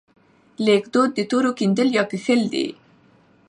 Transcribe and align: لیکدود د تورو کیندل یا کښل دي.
لیکدود 0.65 1.09
د 1.15 1.19
تورو 1.29 1.51
کیندل 1.59 1.87
یا 1.97 2.03
کښل 2.11 2.41
دي. 2.53 2.67